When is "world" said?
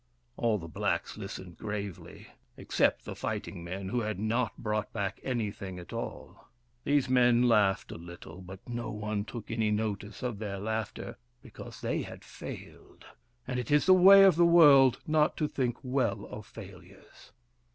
14.47-14.99